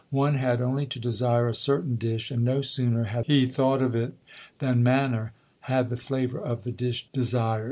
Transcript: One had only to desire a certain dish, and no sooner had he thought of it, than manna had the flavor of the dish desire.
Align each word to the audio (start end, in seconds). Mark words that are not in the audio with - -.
One 0.09 0.33
had 0.33 0.61
only 0.63 0.87
to 0.87 0.99
desire 0.99 1.47
a 1.47 1.53
certain 1.53 1.95
dish, 1.95 2.31
and 2.31 2.43
no 2.43 2.63
sooner 2.63 3.03
had 3.03 3.27
he 3.27 3.45
thought 3.45 3.83
of 3.83 3.95
it, 3.95 4.15
than 4.57 4.81
manna 4.81 5.31
had 5.69 5.91
the 5.91 5.95
flavor 5.95 6.39
of 6.41 6.63
the 6.63 6.71
dish 6.71 7.07
desire. 7.13 7.59